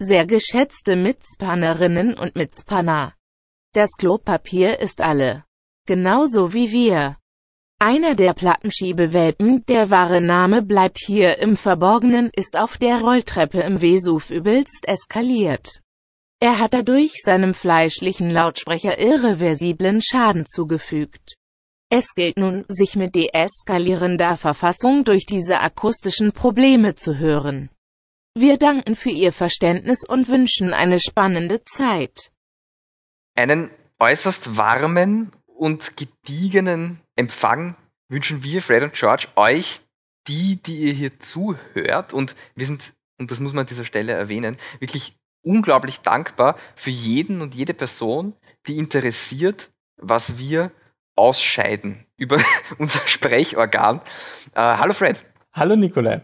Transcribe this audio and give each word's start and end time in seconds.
Sehr 0.00 0.26
geschätzte 0.26 0.94
Mitspannerinnen 0.94 2.16
und 2.16 2.36
Mitspanner. 2.36 3.14
Das 3.74 3.90
Klopapier 3.98 4.78
ist 4.78 5.00
alle. 5.00 5.44
Genauso 5.86 6.52
wie 6.52 6.70
wir. 6.70 7.16
Einer 7.80 8.14
der 8.14 8.32
Plattenschiebewelpen, 8.32 9.64
der 9.66 9.90
wahre 9.90 10.20
Name 10.20 10.62
bleibt 10.62 10.98
hier 11.04 11.38
im 11.38 11.56
Verborgenen, 11.56 12.30
ist 12.36 12.56
auf 12.56 12.78
der 12.78 13.00
Rolltreppe 13.00 13.60
im 13.60 13.80
Vesuv 13.80 14.30
übelst 14.30 14.86
eskaliert. 14.86 15.80
Er 16.38 16.60
hat 16.60 16.74
dadurch 16.74 17.14
seinem 17.24 17.52
fleischlichen 17.52 18.30
Lautsprecher 18.30 19.00
irreversiblen 19.00 20.00
Schaden 20.00 20.46
zugefügt. 20.46 21.34
Es 21.90 22.14
gilt 22.14 22.36
nun, 22.36 22.64
sich 22.68 22.94
mit 22.94 23.16
deeskalierender 23.16 24.36
Verfassung 24.36 25.02
durch 25.02 25.26
diese 25.26 25.58
akustischen 25.58 26.30
Probleme 26.30 26.94
zu 26.94 27.18
hören. 27.18 27.70
Wir 28.34 28.56
danken 28.56 28.94
für 28.94 29.10
Ihr 29.10 29.32
Verständnis 29.32 30.04
und 30.06 30.28
wünschen 30.28 30.72
eine 30.72 31.00
spannende 31.00 31.64
Zeit. 31.64 32.30
Einen 33.34 33.70
äußerst 33.98 34.56
warmen 34.56 35.32
und 35.46 35.96
gediegenen 35.96 37.00
Empfang 37.16 37.76
wünschen 38.08 38.42
wir, 38.42 38.62
Fred 38.62 38.82
und 38.82 38.94
George, 38.94 39.28
euch, 39.36 39.80
die, 40.28 40.56
die 40.56 40.76
ihr 40.78 40.92
hier 40.92 41.18
zuhört. 41.18 42.12
Und 42.12 42.34
wir 42.54 42.66
sind, 42.66 42.92
und 43.18 43.30
das 43.30 43.40
muss 43.40 43.52
man 43.52 43.62
an 43.62 43.66
dieser 43.66 43.84
Stelle 43.84 44.12
erwähnen, 44.12 44.56
wirklich 44.78 45.16
unglaublich 45.42 46.00
dankbar 46.00 46.56
für 46.76 46.90
jeden 46.90 47.40
und 47.40 47.54
jede 47.54 47.74
Person, 47.74 48.34
die 48.66 48.78
interessiert, 48.78 49.70
was 49.96 50.38
wir 50.38 50.70
ausscheiden 51.16 52.06
über 52.16 52.40
unser 52.78 53.06
Sprechorgan. 53.06 54.00
Äh, 54.54 54.60
hallo 54.60 54.92
Fred. 54.92 55.16
Hallo 55.52 55.74
Nikolai. 55.74 56.22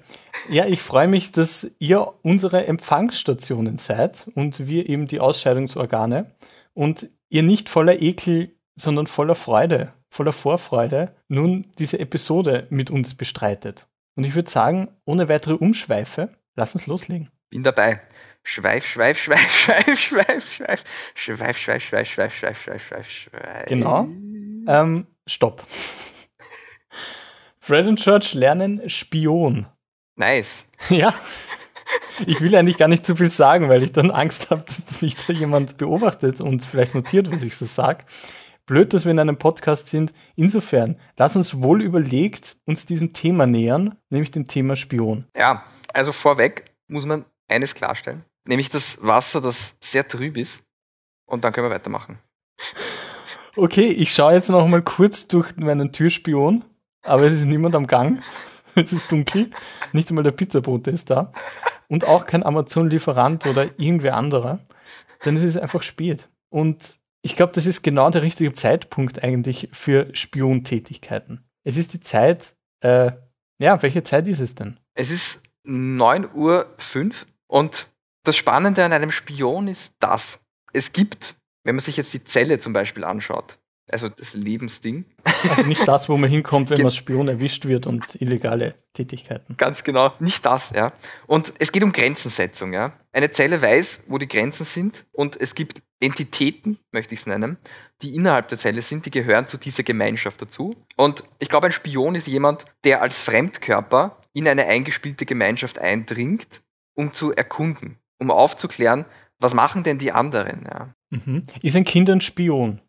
Ja, 0.50 0.66
ich 0.66 0.82
freue 0.82 1.08
mich, 1.08 1.32
dass 1.32 1.74
ihr 1.78 2.12
unsere 2.22 2.66
Empfangsstationen 2.66 3.78
seid 3.78 4.26
und 4.34 4.66
wir 4.66 4.88
eben 4.88 5.06
die 5.06 5.20
Ausscheidungsorgane 5.20 6.30
und 6.74 7.08
ihr 7.28 7.42
nicht 7.42 7.68
voller 7.68 8.00
Ekel, 8.00 8.54
sondern 8.76 9.06
voller 9.06 9.34
Freude, 9.34 9.92
voller 10.10 10.32
Vorfreude 10.32 11.14
nun 11.28 11.66
diese 11.78 11.98
Episode 11.98 12.66
mit 12.70 12.90
uns 12.90 13.14
bestreitet. 13.14 13.86
Und 14.16 14.26
ich 14.26 14.34
würde 14.34 14.50
sagen, 14.50 14.88
ohne 15.04 15.28
weitere 15.28 15.54
Umschweife, 15.54 16.30
lass 16.54 16.74
uns 16.74 16.86
loslegen. 16.86 17.30
Bin 17.50 17.62
dabei. 17.62 18.00
Schweif, 18.42 18.86
schweif, 18.86 19.18
schweif, 19.18 19.50
schweif, 19.50 19.98
schweif, 19.98 20.54
schweif, 20.54 20.84
schweif, 21.14 21.58
schweif, 21.58 21.58
schweif, 21.58 22.08
schweif, 22.08 22.34
schweif, 22.34 22.60
schweif, 22.60 22.86
schweif, 22.86 23.10
schweif. 23.10 23.66
Genau. 23.66 24.06
Ähm, 24.66 25.06
stopp. 25.26 25.66
Fred 27.58 27.86
und 27.86 27.98
George 27.98 28.32
lernen 28.34 28.90
Spion. 28.90 29.66
Nice. 30.16 30.66
Ja. 30.88 31.14
Ich 32.26 32.40
will 32.40 32.54
eigentlich 32.54 32.78
gar 32.78 32.88
nicht 32.88 33.04
zu 33.04 33.14
viel 33.14 33.28
sagen, 33.28 33.68
weil 33.68 33.82
ich 33.82 33.92
dann 33.92 34.10
Angst 34.10 34.50
habe, 34.50 34.64
dass 34.64 35.02
mich 35.02 35.16
da 35.16 35.32
jemand 35.32 35.76
beobachtet 35.76 36.40
und 36.40 36.64
vielleicht 36.64 36.94
notiert, 36.94 37.30
was 37.30 37.42
ich 37.42 37.56
so 37.56 37.66
sage. 37.66 38.04
Blöd, 38.64 38.94
dass 38.94 39.04
wir 39.04 39.10
in 39.10 39.18
einem 39.18 39.36
Podcast 39.36 39.88
sind. 39.88 40.14
Insofern, 40.34 40.98
lass 41.18 41.36
uns 41.36 41.60
wohl 41.60 41.82
überlegt 41.82 42.56
uns 42.64 42.86
diesem 42.86 43.12
Thema 43.12 43.46
nähern, 43.46 43.96
nämlich 44.08 44.30
dem 44.30 44.46
Thema 44.46 44.76
Spion. 44.76 45.26
Ja, 45.36 45.64
also 45.92 46.12
vorweg 46.12 46.64
muss 46.88 47.04
man 47.04 47.26
eines 47.48 47.74
klarstellen 47.74 48.24
nämlich 48.46 48.70
das 48.70 48.98
Wasser, 49.02 49.40
das 49.40 49.76
sehr 49.80 50.06
trüb 50.06 50.36
ist. 50.36 50.64
Und 51.26 51.44
dann 51.44 51.52
können 51.52 51.68
wir 51.68 51.74
weitermachen. 51.74 52.18
Okay, 53.56 53.88
ich 53.88 54.12
schaue 54.12 54.34
jetzt 54.34 54.50
noch 54.50 54.66
mal 54.66 54.82
kurz 54.82 55.26
durch 55.28 55.56
meinen 55.56 55.92
Türspion, 55.92 56.64
aber 57.02 57.22
es 57.22 57.32
ist 57.32 57.44
niemand 57.44 57.74
am 57.74 57.86
Gang. 57.86 58.22
Es 58.84 58.92
ist 58.92 59.10
dunkel. 59.10 59.50
Nicht 59.92 60.08
einmal 60.08 60.24
der 60.24 60.32
Pizzabote 60.32 60.90
ist 60.90 61.10
da. 61.10 61.32
Und 61.88 62.04
auch 62.06 62.26
kein 62.26 62.42
Amazon-Lieferant 62.42 63.46
oder 63.46 63.68
irgendwer 63.78 64.16
anderer. 64.16 64.60
Denn 65.24 65.36
es 65.36 65.42
ist 65.42 65.56
einfach 65.56 65.82
spät. 65.82 66.28
Und 66.50 66.98
ich 67.22 67.36
glaube, 67.36 67.52
das 67.52 67.66
ist 67.66 67.82
genau 67.82 68.10
der 68.10 68.22
richtige 68.22 68.52
Zeitpunkt 68.52 69.22
eigentlich 69.22 69.68
für 69.72 70.14
Spiontätigkeiten. 70.14 71.48
Es 71.64 71.76
ist 71.76 71.94
die 71.94 72.00
Zeit, 72.00 72.56
äh, 72.80 73.12
ja, 73.58 73.82
welche 73.82 74.02
Zeit 74.02 74.26
ist 74.26 74.40
es 74.40 74.54
denn? 74.54 74.78
Es 74.94 75.10
ist 75.10 75.42
9.05 75.64 76.34
Uhr 76.34 76.66
und 77.46 77.86
das 78.24 78.36
Spannende 78.36 78.84
an 78.84 78.92
einem 78.92 79.10
Spion 79.10 79.68
ist 79.68 79.96
das. 80.00 80.40
Es 80.72 80.92
gibt, 80.92 81.36
wenn 81.64 81.76
man 81.76 81.84
sich 81.84 81.96
jetzt 81.96 82.12
die 82.12 82.24
Zelle 82.24 82.58
zum 82.58 82.72
Beispiel 82.72 83.04
anschaut, 83.04 83.58
also 83.90 84.08
das 84.08 84.34
Lebensding. 84.34 85.04
Also 85.48 85.62
nicht 85.62 85.86
das, 85.86 86.08
wo 86.08 86.16
man 86.16 86.30
hinkommt, 86.30 86.70
wenn 86.70 86.78
man 86.78 86.86
als 86.86 86.96
Spion 86.96 87.28
erwischt 87.28 87.66
wird 87.66 87.86
und 87.86 88.20
illegale 88.20 88.74
Tätigkeiten. 88.92 89.56
Ganz 89.56 89.84
genau, 89.84 90.12
nicht 90.20 90.44
das, 90.46 90.70
ja. 90.70 90.88
Und 91.26 91.52
es 91.58 91.72
geht 91.72 91.84
um 91.84 91.92
Grenzensetzung, 91.92 92.72
ja. 92.72 92.92
Eine 93.12 93.30
Zelle 93.30 93.60
weiß, 93.60 94.04
wo 94.08 94.18
die 94.18 94.28
Grenzen 94.28 94.64
sind 94.64 95.04
und 95.12 95.40
es 95.40 95.54
gibt 95.54 95.82
Entitäten, 96.00 96.78
möchte 96.92 97.14
ich 97.14 97.20
es 97.20 97.26
nennen, 97.26 97.58
die 98.02 98.14
innerhalb 98.14 98.48
der 98.48 98.58
Zelle 98.58 98.82
sind, 98.82 99.06
die 99.06 99.10
gehören 99.10 99.46
zu 99.46 99.58
dieser 99.58 99.82
Gemeinschaft 99.82 100.40
dazu. 100.40 100.76
Und 100.96 101.24
ich 101.38 101.48
glaube, 101.48 101.66
ein 101.66 101.72
Spion 101.72 102.14
ist 102.14 102.26
jemand, 102.26 102.64
der 102.84 103.02
als 103.02 103.20
Fremdkörper 103.20 104.18
in 104.32 104.48
eine 104.48 104.66
eingespielte 104.66 105.26
Gemeinschaft 105.26 105.78
eindringt, 105.78 106.62
um 106.94 107.14
zu 107.14 107.32
erkunden 107.32 107.98
um 108.18 108.30
aufzuklären, 108.30 109.04
was 109.38 109.54
machen 109.54 109.82
denn 109.82 109.98
die 109.98 110.12
anderen? 110.12 110.64
Ja. 110.64 110.94
Mhm. 111.10 111.44
Ist 111.62 111.76
ein 111.76 111.84
Kind 111.84 112.08
ein 112.10 112.20
Spion? 112.20 112.80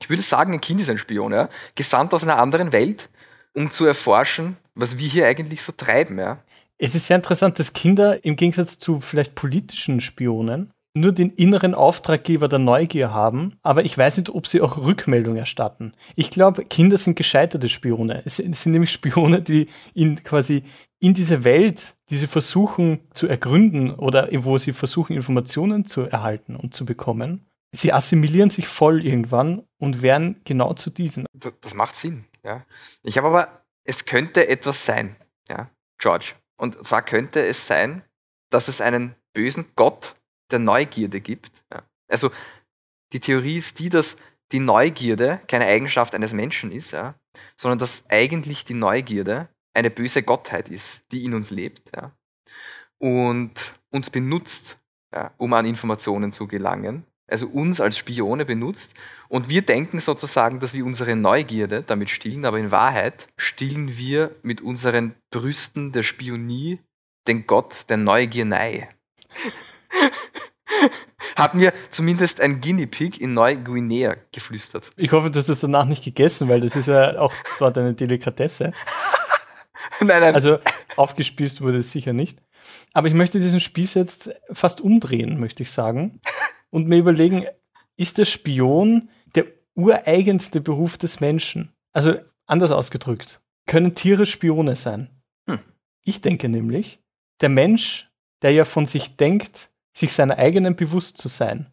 Ich 0.00 0.10
würde 0.10 0.22
sagen, 0.22 0.52
ein 0.52 0.60
Kind 0.60 0.80
ist 0.80 0.90
ein 0.90 0.98
Spion, 0.98 1.32
ja. 1.32 1.48
Gesandt 1.74 2.12
aus 2.14 2.22
einer 2.22 2.38
anderen 2.38 2.72
Welt, 2.72 3.08
um 3.54 3.70
zu 3.70 3.86
erforschen, 3.86 4.56
was 4.74 4.98
wir 4.98 5.08
hier 5.08 5.26
eigentlich 5.26 5.62
so 5.62 5.72
treiben, 5.72 6.18
ja. 6.18 6.42
Es 6.78 6.94
ist 6.94 7.06
sehr 7.06 7.16
interessant, 7.16 7.58
dass 7.58 7.72
Kinder 7.72 8.24
im 8.24 8.36
Gegensatz 8.36 8.78
zu 8.78 9.00
vielleicht 9.00 9.34
politischen 9.34 10.00
Spionen 10.00 10.72
nur 10.96 11.12
den 11.12 11.30
inneren 11.30 11.74
Auftraggeber 11.74 12.46
der 12.48 12.60
Neugier 12.60 13.12
haben, 13.12 13.56
aber 13.62 13.84
ich 13.84 13.98
weiß 13.98 14.18
nicht, 14.18 14.30
ob 14.30 14.46
sie 14.46 14.60
auch 14.60 14.78
Rückmeldung 14.78 15.36
erstatten. 15.36 15.92
Ich 16.14 16.30
glaube, 16.30 16.64
Kinder 16.64 16.96
sind 16.96 17.16
gescheiterte 17.16 17.68
Spione. 17.68 18.22
Es 18.24 18.36
sind 18.36 18.66
nämlich 18.66 18.92
Spione, 18.92 19.42
die 19.42 19.66
in 19.92 20.22
quasi 20.22 20.62
in 21.00 21.12
diese 21.12 21.42
Welt, 21.44 21.96
die 22.10 22.16
sie 22.16 22.28
versuchen 22.28 23.00
zu 23.12 23.26
ergründen 23.26 23.90
oder 23.90 24.28
wo 24.32 24.56
sie 24.56 24.72
versuchen, 24.72 25.16
Informationen 25.16 25.84
zu 25.84 26.02
erhalten 26.02 26.54
und 26.54 26.74
zu 26.74 26.84
bekommen, 26.84 27.44
sie 27.74 27.92
assimilieren 27.92 28.50
sich 28.50 28.68
voll 28.68 29.04
irgendwann 29.04 29.66
und 29.78 30.02
werden 30.02 30.40
genau 30.44 30.74
zu 30.74 30.90
diesen. 30.90 31.26
Das, 31.32 31.54
das 31.60 31.74
macht 31.74 31.96
Sinn, 31.96 32.24
ja. 32.42 32.64
Ich 33.02 33.18
habe 33.18 33.28
aber, 33.28 33.64
es 33.84 34.04
könnte 34.04 34.48
etwas 34.48 34.84
sein, 34.84 35.16
ja, 35.48 35.70
George. 35.98 36.34
Und 36.56 36.86
zwar 36.86 37.02
könnte 37.02 37.44
es 37.44 37.66
sein, 37.66 38.02
dass 38.50 38.68
es 38.68 38.80
einen 38.80 39.14
bösen 39.32 39.66
Gott 39.76 40.16
der 40.50 40.58
Neugierde 40.58 41.20
gibt. 41.20 41.64
Ja. 41.72 41.82
Also 42.08 42.30
die 43.12 43.20
Theorie 43.20 43.56
ist 43.56 43.78
die, 43.78 43.88
dass 43.88 44.16
die 44.52 44.60
Neugierde 44.60 45.40
keine 45.48 45.66
Eigenschaft 45.66 46.14
eines 46.14 46.32
Menschen 46.32 46.70
ist, 46.70 46.92
ja, 46.92 47.14
sondern 47.56 47.78
dass 47.78 48.04
eigentlich 48.08 48.64
die 48.64 48.74
Neugierde 48.74 49.48
eine 49.74 49.90
böse 49.90 50.22
Gottheit 50.22 50.68
ist, 50.68 51.00
die 51.10 51.24
in 51.24 51.34
uns 51.34 51.50
lebt 51.50 51.90
ja, 51.96 52.12
und 52.98 53.74
uns 53.90 54.10
benutzt, 54.10 54.78
ja, 55.12 55.32
um 55.36 55.52
an 55.52 55.66
Informationen 55.66 56.30
zu 56.30 56.46
gelangen. 56.46 57.04
Also 57.26 57.46
uns 57.46 57.80
als 57.80 57.96
Spione 57.96 58.44
benutzt. 58.44 58.94
Und 59.28 59.48
wir 59.48 59.62
denken 59.62 60.00
sozusagen, 60.00 60.60
dass 60.60 60.74
wir 60.74 60.84
unsere 60.84 61.16
Neugierde 61.16 61.82
damit 61.82 62.10
stillen, 62.10 62.44
aber 62.44 62.58
in 62.58 62.70
Wahrheit 62.70 63.28
stillen 63.36 63.96
wir 63.96 64.34
mit 64.42 64.60
unseren 64.60 65.14
Brüsten 65.30 65.92
der 65.92 66.02
Spionie 66.02 66.80
den 67.26 67.46
Gott 67.46 67.86
der 67.88 67.96
Neugiernei. 67.96 68.90
Hat 71.36 71.54
mir 71.54 71.72
zumindest 71.90 72.40
ein 72.40 72.60
Guinea 72.60 72.86
Pig 72.86 73.20
in 73.20 73.34
Neuguinea 73.34 74.16
geflüstert. 74.32 74.90
Ich 74.96 75.12
hoffe, 75.12 75.30
du 75.30 75.38
hast 75.38 75.48
das 75.48 75.60
danach 75.60 75.84
nicht 75.84 76.04
gegessen, 76.04 76.48
weil 76.48 76.60
das 76.60 76.76
ist 76.76 76.86
ja 76.86 77.18
auch 77.18 77.32
dort 77.58 77.78
eine 77.78 77.94
Delikatesse. 77.94 78.66
nein, 80.00 80.20
nein. 80.20 80.34
Also 80.34 80.58
aufgespießt 80.96 81.60
wurde 81.60 81.78
es 81.78 81.90
sicher 81.90 82.12
nicht. 82.12 82.38
Aber 82.92 83.08
ich 83.08 83.14
möchte 83.14 83.40
diesen 83.40 83.60
Spieß 83.60 83.94
jetzt 83.94 84.30
fast 84.52 84.80
umdrehen, 84.80 85.40
möchte 85.40 85.62
ich 85.62 85.70
sagen. 85.70 86.20
Und 86.74 86.88
mir 86.88 86.98
überlegen, 86.98 87.46
ist 87.96 88.18
der 88.18 88.24
Spion 88.24 89.08
der 89.36 89.44
ureigenste 89.76 90.60
Beruf 90.60 90.98
des 90.98 91.20
Menschen? 91.20 91.72
Also 91.92 92.16
anders 92.46 92.72
ausgedrückt, 92.72 93.40
können 93.66 93.94
Tiere 93.94 94.26
Spione 94.26 94.74
sein? 94.74 95.08
Hm. 95.48 95.60
Ich 96.02 96.20
denke 96.20 96.48
nämlich, 96.48 97.00
der 97.40 97.48
Mensch, 97.48 98.10
der 98.42 98.50
ja 98.50 98.64
von 98.64 98.86
sich 98.86 99.16
denkt, 99.16 99.70
sich 99.96 100.12
seiner 100.12 100.36
eigenen 100.38 100.74
bewusst 100.74 101.18
zu 101.18 101.28
sein, 101.28 101.72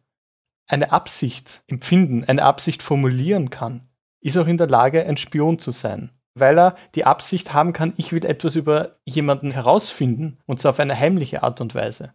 eine 0.68 0.92
Absicht 0.92 1.64
empfinden, 1.66 2.24
eine 2.26 2.44
Absicht 2.44 2.84
formulieren 2.84 3.50
kann, 3.50 3.90
ist 4.22 4.38
auch 4.38 4.46
in 4.46 4.58
der 4.58 4.68
Lage, 4.68 5.04
ein 5.04 5.18
Spion 5.18 5.58
zu 5.58 5.72
sein 5.72 6.12
weil 6.34 6.58
er 6.58 6.78
die 6.96 7.06
Absicht 7.06 7.54
haben 7.54 7.74
kann, 7.74 7.94
ich 7.98 8.14
will 8.14 8.26
etwas 8.26 8.56
über 8.56 9.00
jemanden 9.04 9.52
herausfinden 9.52 10.40
und 10.46 10.60
zwar 10.60 10.72
auf 10.72 10.80
eine 10.80 10.98
heimliche 10.98 11.44
Art 11.44 11.60
und 11.60 11.76
Weise. 11.76 12.14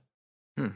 Hm. 0.59 0.75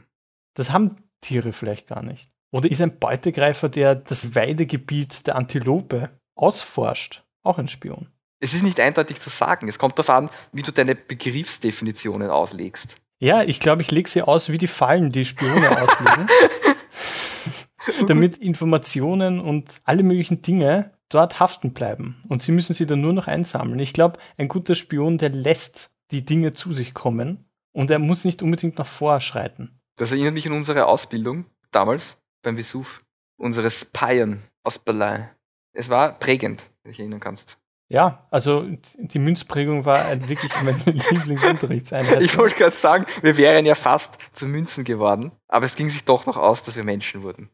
Das 0.53 0.71
haben 0.71 0.97
Tiere 1.21 1.53
vielleicht 1.53 1.87
gar 1.87 2.03
nicht. 2.03 2.29
Oder 2.51 2.69
ist 2.69 2.81
ein 2.81 2.99
Beutegreifer, 2.99 3.69
der 3.69 3.95
das 3.95 4.35
Weidegebiet 4.35 5.25
der 5.27 5.35
Antilope 5.35 6.09
ausforscht, 6.35 7.23
auch 7.43 7.57
ein 7.57 7.67
Spion? 7.67 8.07
Es 8.39 8.53
ist 8.53 8.63
nicht 8.63 8.79
eindeutig 8.79 9.19
zu 9.21 9.29
sagen. 9.29 9.67
Es 9.67 9.79
kommt 9.79 9.97
darauf 9.97 10.09
an, 10.09 10.29
wie 10.51 10.63
du 10.63 10.71
deine 10.71 10.95
Begriffsdefinitionen 10.95 12.29
auslegst. 12.29 12.95
Ja, 13.19 13.43
ich 13.43 13.59
glaube, 13.59 13.83
ich 13.83 13.91
lege 13.91 14.09
sie 14.09 14.23
aus 14.23 14.49
wie 14.49 14.57
die 14.57 14.67
Fallen, 14.67 15.09
die 15.09 15.25
Spione 15.25 15.69
auslegen. 15.69 16.27
damit 18.07 18.37
Informationen 18.37 19.39
und 19.39 19.81
alle 19.85 20.03
möglichen 20.03 20.41
Dinge 20.41 20.91
dort 21.09 21.39
haften 21.39 21.73
bleiben. 21.73 22.23
Und 22.29 22.41
sie 22.41 22.51
müssen 22.51 22.73
sie 22.73 22.85
dann 22.85 23.01
nur 23.01 23.13
noch 23.13 23.27
einsammeln. 23.27 23.79
Ich 23.79 23.93
glaube, 23.93 24.19
ein 24.37 24.47
guter 24.47 24.75
Spion, 24.75 25.17
der 25.17 25.29
lässt 25.29 25.91
die 26.11 26.25
Dinge 26.25 26.53
zu 26.53 26.71
sich 26.71 26.93
kommen 26.93 27.45
und 27.73 27.89
er 27.91 27.99
muss 27.99 28.25
nicht 28.25 28.41
unbedingt 28.41 28.77
nach 28.77 28.87
vorschreiten. 28.87 29.80
Das 29.95 30.11
erinnert 30.11 30.33
mich 30.33 30.47
an 30.47 30.53
unsere 30.53 30.85
Ausbildung 30.85 31.45
damals 31.71 32.21
beim 32.41 32.57
Vesuv. 32.57 33.03
Unsere 33.37 33.71
Spion 33.71 34.43
aus 34.63 34.79
Berlin. 34.79 35.29
Es 35.73 35.89
war 35.89 36.17
prägend, 36.17 36.61
wenn 36.61 36.89
du 36.89 36.89
dich 36.89 36.99
erinnern 36.99 37.19
kannst. 37.19 37.57
Ja, 37.91 38.25
also 38.31 38.65
die 38.97 39.19
Münzprägung 39.19 39.83
war 39.83 40.29
wirklich 40.29 40.53
meine 40.63 40.77
Lieblingsunterrichtseinheit. 40.85 42.21
Ich 42.21 42.37
wollte 42.37 42.55
gerade 42.55 42.75
sagen, 42.75 43.05
wir 43.21 43.35
wären 43.35 43.65
ja 43.65 43.75
fast 43.75 44.17
zu 44.31 44.45
Münzen 44.45 44.85
geworden, 44.85 45.33
aber 45.49 45.65
es 45.65 45.75
ging 45.75 45.89
sich 45.89 46.05
doch 46.05 46.25
noch 46.25 46.37
aus, 46.37 46.63
dass 46.63 46.77
wir 46.77 46.85
Menschen 46.85 47.21
wurden. 47.21 47.49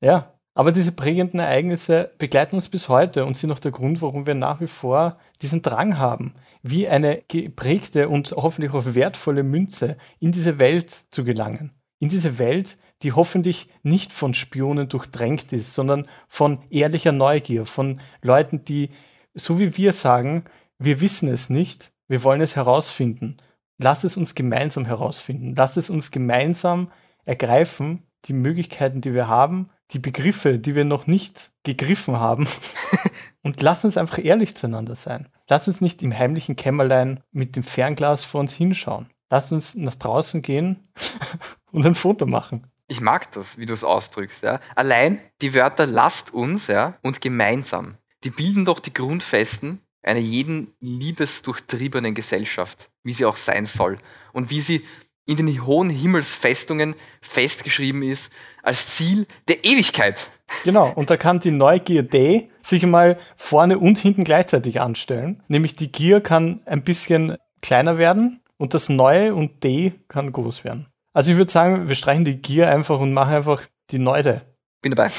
Ja, 0.00 0.35
aber 0.56 0.72
diese 0.72 0.90
prägenden 0.90 1.38
Ereignisse 1.38 2.12
begleiten 2.16 2.56
uns 2.56 2.70
bis 2.70 2.88
heute 2.88 3.26
und 3.26 3.36
sind 3.36 3.52
auch 3.52 3.58
der 3.58 3.72
Grund, 3.72 4.00
warum 4.00 4.26
wir 4.26 4.34
nach 4.34 4.58
wie 4.62 4.66
vor 4.66 5.18
diesen 5.42 5.60
Drang 5.60 5.98
haben, 5.98 6.32
wie 6.62 6.88
eine 6.88 7.22
geprägte 7.28 8.08
und 8.08 8.32
hoffentlich 8.32 8.72
auch 8.72 8.94
wertvolle 8.94 9.42
Münze 9.42 9.98
in 10.18 10.32
diese 10.32 10.58
Welt 10.58 10.90
zu 11.10 11.24
gelangen. 11.24 11.72
In 11.98 12.08
diese 12.08 12.38
Welt, 12.38 12.78
die 13.02 13.12
hoffentlich 13.12 13.68
nicht 13.82 14.14
von 14.14 14.32
Spionen 14.32 14.88
durchdrängt 14.88 15.52
ist, 15.52 15.74
sondern 15.74 16.08
von 16.26 16.60
ehrlicher 16.70 17.12
Neugier, 17.12 17.66
von 17.66 18.00
Leuten, 18.22 18.64
die 18.64 18.88
so 19.34 19.58
wie 19.58 19.76
wir 19.76 19.92
sagen, 19.92 20.44
wir 20.78 21.02
wissen 21.02 21.28
es 21.28 21.50
nicht, 21.50 21.92
wir 22.08 22.24
wollen 22.24 22.40
es 22.40 22.56
herausfinden. 22.56 23.36
Lass 23.76 24.04
es 24.04 24.16
uns 24.16 24.34
gemeinsam 24.34 24.86
herausfinden. 24.86 25.54
Lass 25.54 25.76
es 25.76 25.90
uns 25.90 26.10
gemeinsam 26.10 26.90
ergreifen, 27.26 28.04
die 28.24 28.32
Möglichkeiten, 28.32 29.02
die 29.02 29.12
wir 29.12 29.28
haben, 29.28 29.68
die 29.92 29.98
Begriffe, 29.98 30.58
die 30.58 30.74
wir 30.74 30.84
noch 30.84 31.06
nicht 31.06 31.52
gegriffen 31.62 32.18
haben. 32.18 32.48
Und 33.42 33.62
lass 33.62 33.84
uns 33.84 33.96
einfach 33.96 34.18
ehrlich 34.18 34.56
zueinander 34.56 34.96
sein. 34.96 35.28
Lass 35.48 35.68
uns 35.68 35.80
nicht 35.80 36.02
im 36.02 36.16
heimlichen 36.16 36.56
Kämmerlein 36.56 37.22
mit 37.30 37.54
dem 37.54 37.62
Fernglas 37.62 38.24
vor 38.24 38.40
uns 38.40 38.52
hinschauen. 38.52 39.08
Lass 39.30 39.52
uns 39.52 39.74
nach 39.74 39.94
draußen 39.94 40.42
gehen 40.42 40.88
und 41.72 41.86
ein 41.86 41.94
Foto 41.94 42.26
machen. 42.26 42.66
Ich 42.88 43.00
mag 43.00 43.30
das, 43.32 43.58
wie 43.58 43.66
du 43.66 43.72
es 43.72 43.84
ausdrückst. 43.84 44.42
Ja. 44.42 44.60
Allein 44.74 45.20
die 45.40 45.54
Wörter 45.54 45.86
lasst 45.86 46.32
uns 46.32 46.68
ja, 46.68 46.96
und 47.02 47.20
gemeinsam 47.20 47.96
die 48.26 48.30
bilden 48.30 48.64
doch 48.64 48.80
die 48.80 48.92
Grundfesten 48.92 49.80
einer 50.02 50.20
jeden 50.20 50.74
liebesdurchtriebenen 50.80 52.14
Gesellschaft, 52.14 52.90
wie 53.04 53.12
sie 53.12 53.24
auch 53.24 53.36
sein 53.36 53.66
soll 53.66 53.98
und 54.32 54.50
wie 54.50 54.60
sie 54.60 54.84
in 55.26 55.36
den 55.36 55.66
hohen 55.66 55.90
Himmelsfestungen 55.90 56.94
festgeschrieben 57.20 58.02
ist 58.02 58.32
als 58.62 58.96
Ziel 58.96 59.26
der 59.48 59.64
Ewigkeit. 59.64 60.28
Genau, 60.64 60.92
und 60.94 61.10
da 61.10 61.16
kann 61.16 61.40
die 61.40 61.50
Neugierde 61.50 62.48
sich 62.62 62.86
mal 62.86 63.18
vorne 63.36 63.78
und 63.78 63.98
hinten 63.98 64.24
gleichzeitig 64.24 64.80
anstellen. 64.80 65.42
Nämlich 65.48 65.76
die 65.76 65.90
Gier 65.90 66.20
kann 66.20 66.60
ein 66.66 66.82
bisschen 66.82 67.36
kleiner 67.60 67.98
werden 67.98 68.40
und 68.56 68.74
das 68.74 68.88
Neue 68.88 69.34
und 69.34 69.64
D 69.64 69.92
kann 70.08 70.32
groß 70.32 70.64
werden. 70.64 70.86
Also 71.12 71.32
ich 71.32 71.36
würde 71.36 71.50
sagen, 71.50 71.88
wir 71.88 71.94
streichen 71.94 72.24
die 72.24 72.36
Gier 72.36 72.70
einfach 72.70 73.00
und 73.00 73.12
machen 73.12 73.34
einfach 73.34 73.66
die 73.90 73.98
Neude. 73.98 74.42
Bin 74.82 74.92
dabei 74.94 75.10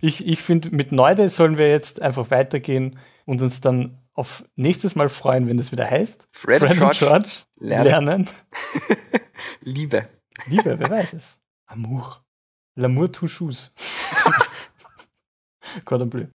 ich, 0.00 0.26
ich 0.26 0.40
finde, 0.40 0.70
mit 0.70 0.92
Neude 0.92 1.28
sollen 1.28 1.58
wir 1.58 1.68
jetzt 1.68 2.02
einfach 2.02 2.30
weitergehen 2.30 2.98
und 3.24 3.42
uns 3.42 3.60
dann 3.60 3.98
auf 4.14 4.44
nächstes 4.56 4.96
Mal 4.96 5.08
freuen, 5.08 5.46
wenn 5.48 5.56
das 5.56 5.72
wieder 5.72 5.90
heißt. 5.90 6.28
Fred, 6.30 6.60
Fred 6.60 6.80
und 6.80 6.92
George, 6.92 7.30
lernen. 7.56 8.04
lernen. 8.04 8.30
Liebe. 9.62 10.08
Liebe, 10.46 10.78
wer 10.78 10.90
weiß 10.90 11.14
es. 11.14 11.40
Amour. 11.66 12.24
L'amour 12.76 13.10
touche. 13.10 13.40
Cordon 15.84 16.06
bleu. 16.06 16.28